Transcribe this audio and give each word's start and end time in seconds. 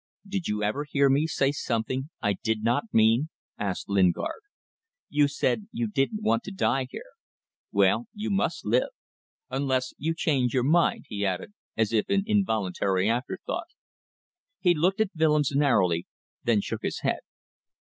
"Did 0.27 0.47
you 0.47 0.63
ever 0.63 0.83
hear 0.83 1.11
me 1.11 1.27
say 1.27 1.51
something 1.51 2.09
I 2.23 2.33
did 2.33 2.63
not 2.63 2.85
mean?" 2.91 3.29
asked 3.59 3.87
Lingard. 3.87 4.41
"You 5.09 5.27
said 5.27 5.67
you 5.71 5.85
didn't 5.87 6.23
want 6.23 6.41
to 6.45 6.51
die 6.51 6.87
here 6.89 7.11
well, 7.71 8.07
you 8.15 8.31
must 8.31 8.65
live... 8.65 8.89
Unless 9.51 9.93
you 9.99 10.15
change 10.15 10.55
your 10.55 10.63
mind," 10.63 11.05
he 11.07 11.23
added, 11.23 11.53
as 11.77 11.93
if 11.93 12.09
in 12.09 12.23
involuntary 12.25 13.07
afterthought. 13.07 13.67
He 14.59 14.73
looked 14.73 15.01
at 15.01 15.11
Willems 15.15 15.51
narrowly, 15.53 16.07
then 16.43 16.61
shook 16.61 16.81
his 16.81 17.01
head. 17.01 17.19